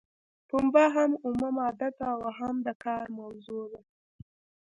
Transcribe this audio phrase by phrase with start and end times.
[0.49, 3.81] پنبه هم اومه ماده ده او هم د کار موضوع ده.